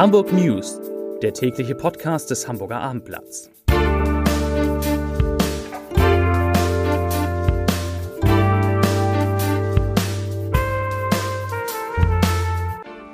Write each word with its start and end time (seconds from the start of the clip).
Hamburg 0.00 0.32
News, 0.32 0.80
der 1.20 1.34
tägliche 1.34 1.74
Podcast 1.74 2.30
des 2.30 2.48
Hamburger 2.48 2.80
Abendblatts. 2.80 3.50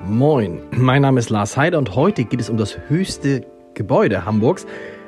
Moin, 0.05 0.63
mein 0.71 1.03
Name 1.03 1.19
ist 1.19 1.29
Lars 1.31 1.57
Heider 1.57 1.79
und 1.79 1.97
heute 1.97 2.23
geht 2.23 2.41
es 2.41 2.49
um 2.49 2.57
das 2.57 2.79
höchste 2.87 3.45
Gebäude 3.75 4.25
Hamburgs, 4.25 4.65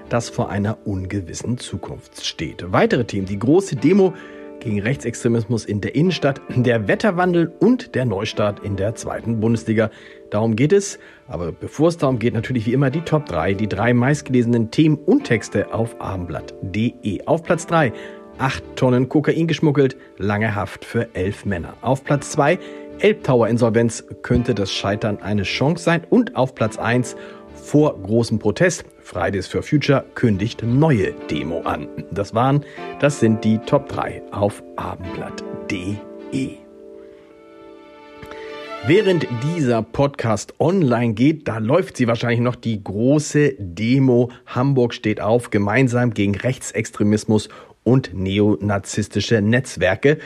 das 0.09 0.29
vor 0.31 0.49
einer 0.51 0.85
ungewissen 0.85 1.59
Zukunft 1.59 2.27
steht. 2.27 2.73
Weitere 2.73 3.05
Themen, 3.05 3.27
die 3.27 3.39
große 3.39 3.77
Demo 3.77 4.15
gegen 4.61 4.81
Rechtsextremismus 4.81 5.65
in 5.65 5.81
der 5.81 5.95
Innenstadt, 5.95 6.41
der 6.55 6.89
Wetterwandel 6.89 7.53
und 7.61 7.95
der 7.95 8.05
Neustart 8.05 8.61
in 8.61 8.77
der 8.77 8.95
zweiten 8.95 9.41
Bundesliga. 9.41 9.91
Darum 10.31 10.57
geht 10.57 10.73
es. 10.73 10.99
Aber 11.27 11.53
bevor 11.53 11.89
es 11.89 11.97
darum 11.97 12.19
geht, 12.19 12.35
natürlich 12.35 12.67
wie 12.67 12.73
immer 12.73 12.91
die 12.91 13.03
Top 13.03 13.27
3, 13.27 13.55
die 13.55 13.69
drei 13.69 13.95
meistgelesenen 13.95 14.71
Themen 14.71 14.97
und 14.97 15.25
Texte 15.25 15.73
auf 15.73 16.01
abendblatt.de. 16.01 17.27
Auf 17.27 17.43
Platz 17.43 17.67
3, 17.67 17.93
8 18.39 18.77
Tonnen 18.77 19.09
Kokain 19.09 19.47
geschmuggelt, 19.47 19.97
lange 20.17 20.55
Haft 20.55 20.85
für 20.85 21.09
elf 21.15 21.45
Männer. 21.45 21.75
Auf 21.83 22.05
Platz 22.05 22.31
2, 22.33 22.59
Elbtower 23.01 23.49
Insolvenz 23.49 24.05
könnte 24.23 24.55
das 24.55 24.73
Scheitern 24.73 25.19
eine 25.23 25.43
Chance 25.45 25.85
sein. 25.85 26.03
Und 26.11 26.37
auf 26.37 26.55
Platz 26.55 26.79
1, 26.79 27.17
vor 27.55 28.01
großem 28.03 28.39
Protest, 28.39 28.85
Fridays 29.09 29.47
for 29.47 29.63
Future 29.63 30.05
kündigt 30.15 30.63
neue 30.63 31.15
Demo 31.31 31.63
an. 31.63 31.89
Das 32.11 32.35
waren, 32.35 32.63
das 33.01 33.21
sind 33.21 33.43
die 33.43 33.57
Top 33.57 33.89
3 33.89 34.21
auf 34.33 34.63
abendblatt.de. 34.77 35.97
Während 38.87 39.27
dieser 39.43 39.81
Podcast 39.81 40.53
online 40.61 41.15
geht, 41.15 41.49
da 41.49 41.57
läuft 41.57 41.97
sie 41.97 42.07
wahrscheinlich 42.07 42.41
noch 42.41 42.55
die 42.55 42.85
große 42.85 43.55
Demo. 43.59 44.31
Hamburg 44.45 44.93
steht 44.93 45.23
auf, 45.23 45.49
gemeinsam 45.49 46.13
gegen 46.13 46.35
Rechtsextremismus 46.35 47.49
und 47.85 48.13
neonazistische 48.13 49.41
Netzwerke. 49.41 50.19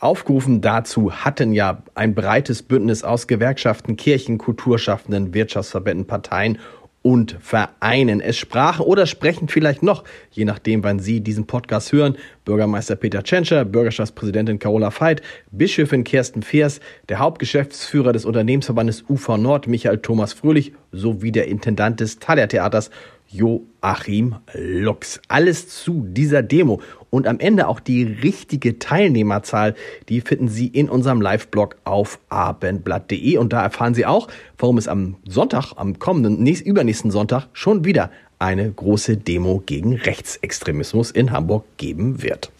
Aufgerufen 0.00 0.60
dazu 0.60 1.12
hatten 1.12 1.52
ja 1.52 1.84
ein 1.94 2.16
breites 2.16 2.64
Bündnis 2.64 3.04
aus 3.04 3.28
Gewerkschaften, 3.28 3.96
Kirchen, 3.96 4.38
Kulturschaffenden, 4.38 5.32
Wirtschaftsverbänden, 5.32 6.08
Parteien 6.08 6.58
und 7.06 7.36
Vereinen. 7.38 8.20
Es 8.20 8.36
sprachen 8.36 8.84
oder 8.84 9.06
sprechen 9.06 9.46
vielleicht 9.46 9.80
noch, 9.80 10.02
je 10.32 10.44
nachdem, 10.44 10.82
wann 10.82 10.98
Sie 10.98 11.20
diesen 11.20 11.46
Podcast 11.46 11.92
hören, 11.92 12.16
Bürgermeister 12.44 12.96
Peter 12.96 13.22
Tschentscher, 13.22 13.64
Bürgerschaftspräsidentin 13.64 14.58
Carola 14.58 14.90
Veit, 14.90 15.22
Bischöfin 15.52 16.02
Kirsten 16.02 16.42
Feers, 16.42 16.80
der 17.08 17.20
Hauptgeschäftsführer 17.20 18.12
des 18.12 18.24
Unternehmensverbandes 18.24 19.04
UV 19.08 19.36
Nord, 19.36 19.68
Michael 19.68 19.98
Thomas 19.98 20.32
Fröhlich, 20.32 20.72
sowie 20.90 21.30
der 21.30 21.46
Intendant 21.46 22.00
des 22.00 22.18
Thalia 22.18 22.48
Theaters, 22.48 22.90
Joachim 23.28 24.36
Lux. 24.52 25.20
Alles 25.28 25.68
zu 25.68 26.04
dieser 26.08 26.42
Demo 26.42 26.80
und 27.10 27.26
am 27.26 27.38
Ende 27.38 27.68
auch 27.68 27.80
die 27.80 28.02
richtige 28.02 28.78
Teilnehmerzahl, 28.78 29.74
die 30.08 30.20
finden 30.20 30.48
Sie 30.48 30.66
in 30.66 30.88
unserem 30.88 31.20
Live-Blog 31.20 31.76
auf 31.84 32.18
abendblatt.de 32.28 33.36
und 33.38 33.52
da 33.52 33.62
erfahren 33.62 33.94
Sie 33.94 34.06
auch, 34.06 34.28
warum 34.58 34.78
es 34.78 34.88
am 34.88 35.16
Sonntag, 35.26 35.72
am 35.76 35.98
kommenden, 35.98 36.42
nächst, 36.42 36.66
übernächsten 36.66 37.10
Sonntag 37.10 37.48
schon 37.52 37.84
wieder 37.84 38.10
eine 38.38 38.70
große 38.70 39.16
Demo 39.16 39.62
gegen 39.64 39.94
Rechtsextremismus 39.94 41.10
in 41.10 41.32
Hamburg 41.32 41.64
geben 41.76 42.22
wird. 42.22 42.50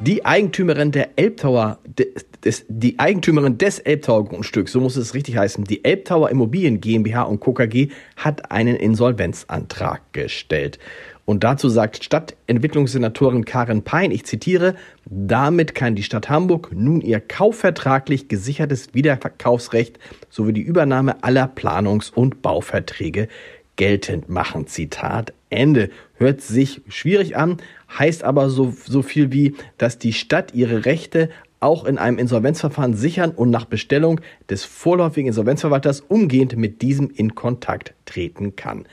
Die 0.00 0.24
Eigentümerin 0.24 0.92
der 0.92 1.18
Elbtower, 1.18 1.80
des, 2.44 2.64
die 2.68 3.00
Eigentümerin 3.00 3.58
des 3.58 3.80
Elbtower 3.80 4.26
Grundstücks, 4.26 4.70
so 4.70 4.80
muss 4.80 4.94
es 4.94 5.12
richtig 5.12 5.36
heißen, 5.36 5.64
die 5.64 5.84
Elbtower 5.84 6.30
Immobilien 6.30 6.80
GmbH 6.80 7.22
und 7.22 7.40
KKG 7.40 7.88
hat 8.16 8.52
einen 8.52 8.76
Insolvenzantrag 8.76 10.00
gestellt. 10.12 10.78
Und 11.24 11.42
dazu 11.42 11.68
sagt 11.68 12.04
Stadtentwicklungssenatorin 12.04 13.44
Karin 13.44 13.82
Pein, 13.82 14.12
ich 14.12 14.24
zitiere, 14.24 14.76
damit 15.04 15.74
kann 15.74 15.96
die 15.96 16.04
Stadt 16.04 16.30
Hamburg 16.30 16.70
nun 16.72 17.00
ihr 17.00 17.18
kaufvertraglich 17.18 18.28
gesichertes 18.28 18.94
Wiederverkaufsrecht 18.94 19.98
sowie 20.30 20.52
die 20.52 20.62
Übernahme 20.62 21.24
aller 21.24 21.46
Planungs- 21.46 22.12
und 22.12 22.40
Bauverträge 22.40 23.26
geltend 23.78 24.28
machen. 24.28 24.66
Zitat 24.66 25.32
Ende. 25.48 25.88
Hört 26.16 26.42
sich 26.42 26.82
schwierig 26.88 27.36
an, 27.36 27.56
heißt 27.98 28.24
aber 28.24 28.50
so, 28.50 28.74
so 28.84 29.00
viel 29.00 29.32
wie, 29.32 29.54
dass 29.78 29.98
die 29.98 30.12
Stadt 30.12 30.52
ihre 30.52 30.84
Rechte 30.84 31.30
auch 31.60 31.86
in 31.86 31.96
einem 31.96 32.18
Insolvenzverfahren 32.18 32.94
sichern 32.94 33.30
und 33.30 33.50
nach 33.50 33.64
Bestellung 33.64 34.20
des 34.50 34.64
vorläufigen 34.64 35.28
Insolvenzverwalters 35.28 36.02
umgehend 36.02 36.56
mit 36.56 36.82
diesem 36.82 37.10
in 37.10 37.34
Kontakt 37.34 37.94
treten 38.04 38.54
kann. 38.54 38.84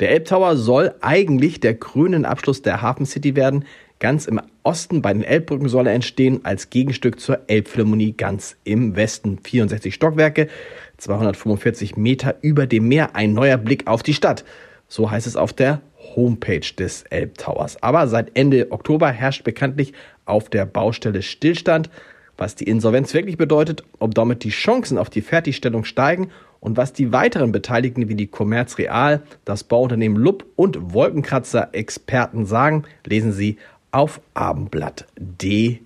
Der 0.00 0.10
Elbtower 0.10 0.56
soll 0.56 0.94
eigentlich 1.00 1.60
der 1.60 1.74
grünen 1.74 2.24
Abschluss 2.24 2.62
der 2.62 2.82
Hafen 2.82 3.06
City 3.06 3.36
werden. 3.36 3.64
Ganz 4.02 4.26
im 4.26 4.40
Osten 4.64 5.00
bei 5.00 5.12
den 5.12 5.22
Elbbrücken 5.22 5.68
soll 5.68 5.86
er 5.86 5.92
entstehen 5.92 6.40
als 6.42 6.70
Gegenstück 6.70 7.20
zur 7.20 7.38
Elbphilharmonie 7.46 8.14
ganz 8.14 8.56
im 8.64 8.96
Westen. 8.96 9.38
64 9.38 9.94
Stockwerke, 9.94 10.48
245 10.96 11.96
Meter 11.96 12.34
über 12.40 12.66
dem 12.66 12.88
Meer, 12.88 13.14
ein 13.14 13.32
neuer 13.32 13.58
Blick 13.58 13.86
auf 13.86 14.02
die 14.02 14.12
Stadt. 14.12 14.44
So 14.88 15.08
heißt 15.08 15.28
es 15.28 15.36
auf 15.36 15.52
der 15.52 15.82
Homepage 16.16 16.66
des 16.76 17.04
Elbtowers. 17.10 17.80
Aber 17.80 18.08
seit 18.08 18.36
Ende 18.36 18.72
Oktober 18.72 19.08
herrscht 19.08 19.44
bekanntlich 19.44 19.92
auf 20.24 20.50
der 20.50 20.66
Baustelle 20.66 21.22
Stillstand, 21.22 21.88
was 22.36 22.56
die 22.56 22.64
Insolvenz 22.64 23.14
wirklich 23.14 23.36
bedeutet, 23.36 23.84
ob 24.00 24.16
damit 24.16 24.42
die 24.42 24.50
Chancen 24.50 24.98
auf 24.98 25.10
die 25.10 25.22
Fertigstellung 25.22 25.84
steigen 25.84 26.32
und 26.62 26.76
was 26.76 26.92
die 26.92 27.12
weiteren 27.12 27.50
Beteiligten 27.50 28.08
wie 28.08 28.14
die 28.14 28.28
Commerz 28.28 28.78
Real, 28.78 29.22
das 29.44 29.64
Bauunternehmen 29.64 30.16
Lupp 30.16 30.46
und 30.54 30.94
Wolkenkratzer 30.94 31.70
Experten 31.72 32.46
sagen, 32.46 32.84
lesen 33.04 33.32
Sie 33.32 33.58
auf 33.92 34.20
abendblatt.de. 34.34 35.78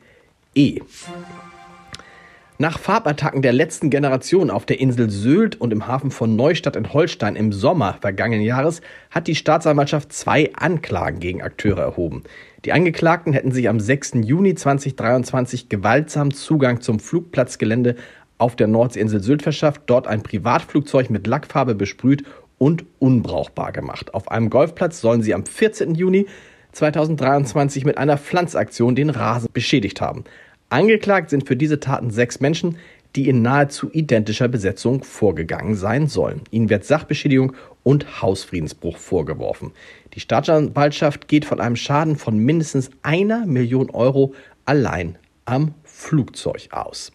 Nach 2.59 2.79
Farbattacken 2.79 3.43
der 3.43 3.53
letzten 3.53 3.91
Generation 3.91 4.51
auf 4.51 4.65
der 4.65 4.81
Insel 4.81 5.11
Sylt 5.11 5.61
und 5.61 5.75
im 5.75 5.87
Hafen 5.87 6.11
von 6.11 6.37
Neustadt 6.37 6.75
in 6.75 6.95
Holstein 6.95 7.37
im 7.37 7.53
Sommer 7.53 7.99
vergangenen 8.01 8.47
Jahres 8.47 8.81
hat 9.11 9.27
die 9.27 9.35
Staatsanwaltschaft 9.35 10.11
zwei 10.11 10.51
Anklagen 10.55 11.21
gegen 11.21 11.43
Akteure 11.43 11.83
erhoben. 11.83 12.23
Die 12.65 12.73
Angeklagten 12.73 13.35
hätten 13.35 13.53
sich 13.53 13.69
am 13.69 13.79
6. 13.79 14.13
Juni 14.23 14.55
2023 14.55 15.69
gewaltsam 15.69 16.33
Zugang 16.33 16.81
zum 16.81 16.99
Flugplatzgelände 16.99 17.97
auf 18.39 18.57
der 18.57 18.69
Nordseeinsel 18.69 19.23
Sylt 19.23 19.43
verschafft, 19.43 19.83
dort 19.87 20.07
ein 20.07 20.23
Privatflugzeug 20.23 21.11
mit 21.11 21.27
Lackfarbe 21.27 21.75
besprüht 21.75 22.25
und 22.57 22.87
unbrauchbar 22.99 23.73
gemacht. 23.73 24.15
Auf 24.15 24.31
einem 24.31 24.49
Golfplatz 24.49 25.03
sollen 25.03 25.23
sie 25.23 25.35
am 25.35 25.45
14. 25.45 25.95
Juni 25.95 26.27
2023 26.77 27.87
mit 27.87 27.97
einer 27.97 28.19
Pflanzaktion 28.19 28.95
den 28.95 29.09
Rasen 29.09 29.49
beschädigt 29.53 30.03
haben. 30.03 30.25
Angeklagt 30.69 31.31
sind 31.31 31.47
für 31.49 31.57
diese 31.57 31.81
Taten 31.81 32.11
sechs 32.11 32.41
Menschen, 32.41 32.77
die 33.15 33.31
in 33.31 33.41
nahezu 33.41 33.89
identischer 33.93 34.47
Besetzung 34.49 35.03
vorgegangen 35.03 35.75
sein 35.75 36.07
sollen. 36.07 36.43
Ihnen 36.51 36.69
wird 36.69 36.85
Sachbeschädigung 36.85 37.55
und 37.83 38.21
Hausfriedensbruch 38.21 38.99
vorgeworfen. 38.99 39.73
Die 40.13 40.21
Staatsanwaltschaft 40.21 41.29
geht 41.29 41.47
von 41.47 41.61
einem 41.61 41.77
Schaden 41.77 42.17
von 42.17 42.37
mindestens 42.37 42.91
einer 43.03 43.47
Million 43.47 43.89
Euro 43.89 44.35
allein 44.67 45.17
am 45.47 45.73
Flugzeug 45.83 46.69
aus. 46.73 47.11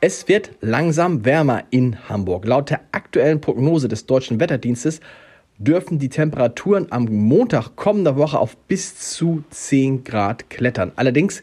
Es 0.00 0.26
wird 0.26 0.50
langsam 0.60 1.24
wärmer 1.24 1.62
in 1.70 2.08
Hamburg. 2.08 2.46
Laut 2.46 2.70
der 2.70 2.80
aktuellen 2.90 3.40
Prognose 3.40 3.86
des 3.86 4.06
Deutschen 4.06 4.40
Wetterdienstes 4.40 4.98
dürfen 5.64 5.98
die 5.98 6.08
Temperaturen 6.08 6.88
am 6.90 7.04
Montag 7.04 7.76
kommender 7.76 8.16
Woche 8.16 8.38
auf 8.38 8.56
bis 8.56 8.96
zu 8.98 9.44
10 9.50 10.02
Grad 10.04 10.50
klettern. 10.50 10.92
Allerdings 10.96 11.42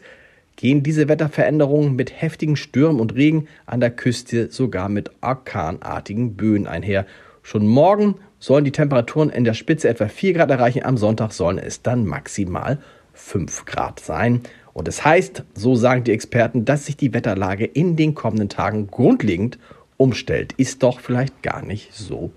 gehen 0.56 0.82
diese 0.82 1.08
Wetterveränderungen 1.08 1.96
mit 1.96 2.20
heftigen 2.20 2.56
Stürmen 2.56 3.00
und 3.00 3.14
Regen 3.14 3.48
an 3.64 3.80
der 3.80 3.90
Küste 3.90 4.50
sogar 4.50 4.90
mit 4.90 5.10
orkanartigen 5.22 6.34
Böen 6.34 6.66
einher. 6.66 7.06
Schon 7.42 7.66
morgen 7.66 8.16
sollen 8.38 8.64
die 8.64 8.72
Temperaturen 8.72 9.30
in 9.30 9.44
der 9.44 9.54
Spitze 9.54 9.88
etwa 9.88 10.08
4 10.08 10.34
Grad 10.34 10.50
erreichen, 10.50 10.84
am 10.84 10.98
Sonntag 10.98 11.32
sollen 11.32 11.58
es 11.58 11.80
dann 11.80 12.04
maximal 12.04 12.78
5 13.14 13.64
Grad 13.64 14.00
sein. 14.00 14.42
Und 14.74 14.86
es 14.86 14.96
das 14.96 15.04
heißt, 15.06 15.44
so 15.54 15.74
sagen 15.76 16.04
die 16.04 16.12
Experten, 16.12 16.66
dass 16.66 16.86
sich 16.86 16.96
die 16.96 17.14
Wetterlage 17.14 17.64
in 17.64 17.96
den 17.96 18.14
kommenden 18.14 18.50
Tagen 18.50 18.86
grundlegend 18.86 19.58
umstellt. 19.96 20.52
Ist 20.58 20.82
doch 20.82 21.00
vielleicht 21.00 21.42
gar 21.42 21.64
nicht 21.64 21.94
so 21.94 22.30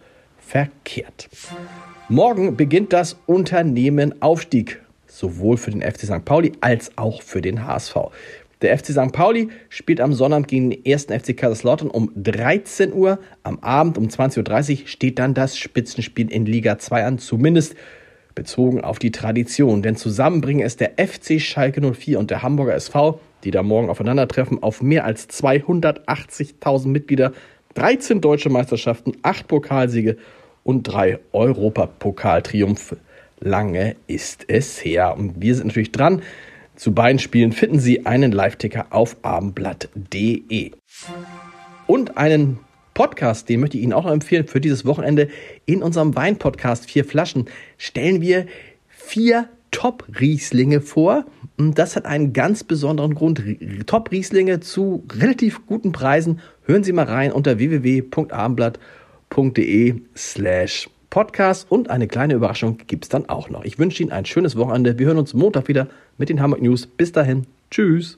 verkehrt. 0.45 1.29
Morgen 2.09 2.55
beginnt 2.57 2.93
das 2.93 3.17
Unternehmen 3.25 4.21
Aufstieg 4.21 4.81
sowohl 5.07 5.57
für 5.57 5.71
den 5.71 5.81
FC 5.81 6.01
St. 6.01 6.25
Pauli 6.25 6.53
als 6.61 6.91
auch 6.97 7.21
für 7.21 7.41
den 7.41 7.65
HSV. 7.65 7.95
Der 8.61 8.77
FC 8.77 8.87
St. 8.87 9.11
Pauli 9.11 9.49
spielt 9.69 9.99
am 9.99 10.13
Sonnabend 10.13 10.47
gegen 10.47 10.69
den 10.69 10.85
1. 10.85 11.05
FC 11.05 11.35
Kaiserslautern 11.35 11.89
um 11.89 12.11
13 12.15 12.93
Uhr. 12.93 13.19
Am 13.43 13.59
Abend 13.59 13.97
um 13.97 14.07
20.30 14.07 14.81
Uhr 14.81 14.87
steht 14.87 15.19
dann 15.19 15.33
das 15.33 15.57
Spitzenspiel 15.57 16.31
in 16.31 16.45
Liga 16.45 16.79
2 16.79 17.03
an, 17.03 17.19
zumindest 17.19 17.75
bezogen 18.35 18.81
auf 18.81 18.99
die 18.99 19.11
Tradition. 19.11 19.81
Denn 19.81 19.95
zusammen 19.95 20.41
bringen 20.41 20.61
es 20.61 20.77
der 20.77 20.93
FC 20.97 21.41
Schalke 21.41 21.81
04 21.81 22.17
und 22.17 22.31
der 22.31 22.41
Hamburger 22.41 22.73
SV, 22.73 23.19
die 23.43 23.51
da 23.51 23.63
morgen 23.63 23.89
aufeinandertreffen, 23.89 24.63
auf 24.63 24.81
mehr 24.81 25.03
als 25.03 25.29
280.000 25.29 26.87
Mitglieder 26.87 27.33
13 27.75 28.21
deutsche 28.21 28.49
Meisterschaften, 28.49 29.13
8 29.21 29.47
Pokalsiege 29.47 30.17
und 30.63 30.83
3 30.83 31.19
Europapokaltriumphe. 31.31 32.97
Lange 33.39 33.95
ist 34.07 34.45
es 34.47 34.83
her. 34.83 35.15
Und 35.17 35.41
wir 35.41 35.55
sind 35.55 35.67
natürlich 35.67 35.91
dran. 35.91 36.21
Zu 36.75 36.93
beiden 36.93 37.19
Spielen 37.19 37.51
finden 37.51 37.79
Sie 37.79 38.05
einen 38.05 38.31
Live-Ticker 38.31 38.87
auf 38.91 39.17
abendblatt.de. 39.21 40.71
Und 41.87 42.17
einen 42.17 42.59
Podcast, 42.93 43.49
den 43.49 43.59
möchte 43.59 43.77
ich 43.77 43.83
Ihnen 43.83 43.93
auch 43.93 44.05
noch 44.05 44.11
empfehlen 44.11 44.47
für 44.47 44.61
dieses 44.61 44.85
Wochenende. 44.85 45.29
In 45.65 45.83
unserem 45.83 46.15
Wein-Podcast 46.15 46.89
Vier 46.89 47.05
Flaschen 47.05 47.49
stellen 47.77 48.21
wir 48.21 48.45
vier 48.87 49.49
Top-Rieslinge 49.73 50.79
vor. 50.79 51.25
Und 51.57 51.77
das 51.77 51.97
hat 51.97 52.05
einen 52.05 52.31
ganz 52.31 52.63
besonderen 52.63 53.15
Grund. 53.15 53.43
Top-Rieslinge 53.85 54.61
zu 54.61 55.03
relativ 55.11 55.67
guten 55.67 55.91
Preisen. 55.91 56.39
Hören 56.65 56.85
Sie 56.85 56.93
mal 56.93 57.03
rein 57.03 57.33
unter 57.33 57.57
www.abendblatt.de 57.57 59.95
slash 60.15 60.89
Podcast 61.09 61.69
und 61.69 61.89
eine 61.89 62.07
kleine 62.07 62.35
Überraschung 62.35 62.77
gibt 62.87 63.03
es 63.05 63.09
dann 63.09 63.29
auch 63.29 63.49
noch. 63.49 63.63
Ich 63.65 63.77
wünsche 63.77 64.01
Ihnen 64.01 64.11
ein 64.11 64.25
schönes 64.25 64.55
Wochenende. 64.55 64.97
Wir 64.97 65.05
hören 65.07 65.19
uns 65.19 65.35
Montag 65.35 65.67
wieder 65.67 65.87
mit 66.17 66.29
den 66.29 66.41
Hamburg 66.41 66.61
News. 66.61 66.87
Bis 66.87 67.11
dahin. 67.11 67.45
Tschüss. 67.69 68.17